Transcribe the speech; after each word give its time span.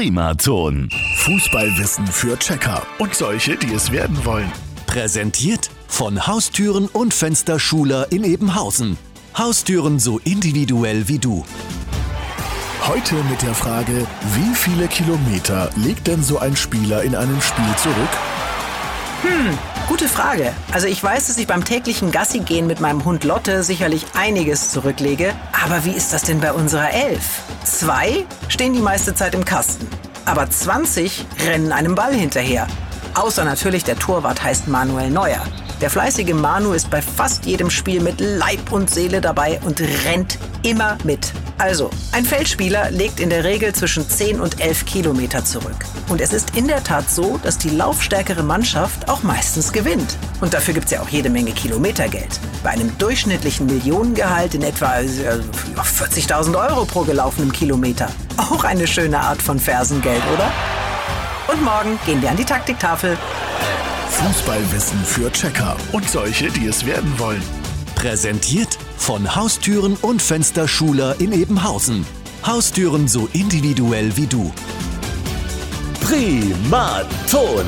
Primaton. 0.00 0.88
Fußballwissen 1.16 2.06
für 2.06 2.38
Checker 2.38 2.82
und 2.96 3.14
solche, 3.14 3.54
die 3.58 3.74
es 3.74 3.92
werden 3.92 4.24
wollen. 4.24 4.50
Präsentiert 4.86 5.68
von 5.88 6.26
Haustüren 6.26 6.86
und 6.86 7.12
Fensterschuler 7.12 8.10
in 8.10 8.24
Ebenhausen. 8.24 8.96
Haustüren 9.36 9.98
so 9.98 10.18
individuell 10.20 11.06
wie 11.08 11.18
du. 11.18 11.44
Heute 12.86 13.14
mit 13.28 13.42
der 13.42 13.54
Frage, 13.54 14.06
wie 14.32 14.54
viele 14.54 14.88
Kilometer 14.88 15.68
legt 15.76 16.06
denn 16.06 16.22
so 16.22 16.38
ein 16.38 16.56
Spieler 16.56 17.02
in 17.02 17.14
einem 17.14 17.42
Spiel 17.42 17.76
zurück? 17.76 18.39
Hm, 19.22 19.58
gute 19.86 20.08
Frage. 20.08 20.54
Also 20.72 20.86
ich 20.86 21.02
weiß, 21.02 21.26
dass 21.26 21.36
ich 21.36 21.46
beim 21.46 21.62
täglichen 21.62 22.10
Gassi-Gehen 22.10 22.66
mit 22.66 22.80
meinem 22.80 23.04
Hund 23.04 23.24
Lotte 23.24 23.62
sicherlich 23.62 24.06
einiges 24.14 24.70
zurücklege. 24.70 25.34
Aber 25.64 25.84
wie 25.84 25.90
ist 25.90 26.14
das 26.14 26.22
denn 26.22 26.40
bei 26.40 26.52
unserer 26.54 26.90
Elf? 26.90 27.42
Zwei 27.64 28.24
stehen 28.48 28.72
die 28.72 28.80
meiste 28.80 29.14
Zeit 29.14 29.34
im 29.34 29.44
Kasten. 29.44 29.86
Aber 30.24 30.48
20 30.48 31.26
rennen 31.46 31.70
einem 31.72 31.94
Ball 31.94 32.14
hinterher. 32.14 32.66
Außer 33.14 33.44
natürlich 33.44 33.84
der 33.84 33.98
Torwart 33.98 34.42
heißt 34.42 34.68
Manuel 34.68 35.10
Neuer. 35.10 35.42
Der 35.82 35.90
fleißige 35.90 36.32
Manu 36.34 36.72
ist 36.72 36.88
bei 36.88 37.02
fast 37.02 37.44
jedem 37.44 37.68
Spiel 37.68 38.00
mit 38.00 38.20
Leib 38.20 38.72
und 38.72 38.88
Seele 38.88 39.20
dabei 39.20 39.60
und 39.64 39.80
rennt 40.06 40.38
immer 40.62 40.96
mit. 41.04 41.32
Also, 41.60 41.90
ein 42.12 42.24
Feldspieler 42.24 42.90
legt 42.90 43.20
in 43.20 43.28
der 43.28 43.44
Regel 43.44 43.74
zwischen 43.74 44.08
10 44.08 44.40
und 44.40 44.62
11 44.62 44.86
Kilometer 44.86 45.44
zurück. 45.44 45.84
Und 46.08 46.22
es 46.22 46.32
ist 46.32 46.56
in 46.56 46.66
der 46.66 46.82
Tat 46.82 47.10
so, 47.10 47.36
dass 47.36 47.58
die 47.58 47.68
laufstärkere 47.68 48.42
Mannschaft 48.42 49.10
auch 49.10 49.22
meistens 49.22 49.70
gewinnt. 49.70 50.16
Und 50.40 50.54
dafür 50.54 50.72
gibt 50.72 50.86
es 50.86 50.92
ja 50.92 51.02
auch 51.02 51.10
jede 51.10 51.28
Menge 51.28 51.52
Kilometergeld. 51.52 52.40
Bei 52.62 52.70
einem 52.70 52.96
durchschnittlichen 52.96 53.66
Millionengehalt 53.66 54.54
in 54.54 54.62
etwa 54.62 55.00
äh, 55.00 55.04
40.000 55.76 56.58
Euro 56.58 56.86
pro 56.86 57.02
gelaufenem 57.02 57.52
Kilometer. 57.52 58.08
Auch 58.38 58.64
eine 58.64 58.86
schöne 58.86 59.20
Art 59.20 59.42
von 59.42 59.60
Fersengeld, 59.60 60.22
oder? 60.32 60.50
Und 61.52 61.62
morgen 61.62 61.98
gehen 62.06 62.22
wir 62.22 62.30
an 62.30 62.38
die 62.38 62.46
Taktiktafel. 62.46 63.18
Fußballwissen 64.08 65.04
für 65.04 65.30
Checker 65.30 65.76
und 65.92 66.08
solche, 66.08 66.50
die 66.50 66.68
es 66.68 66.86
werden 66.86 67.18
wollen. 67.18 67.42
Präsentiert 67.96 68.78
von 69.00 69.34
Haustüren 69.34 69.96
und 70.02 70.20
Fensterschuler 70.20 71.20
in 71.20 71.32
Ebenhausen. 71.32 72.06
Haustüren 72.44 73.08
so 73.08 73.28
individuell 73.32 74.16
wie 74.16 74.26
du. 74.26 74.52
Primaton. 76.00 77.64